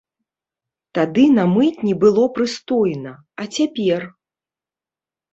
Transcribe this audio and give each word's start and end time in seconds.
Тады 0.97 1.25
на 1.39 1.43
мытні 1.55 1.91
было 2.03 2.23
прыстойна, 2.37 3.11
а 3.43 3.47
цяпер? 3.59 4.01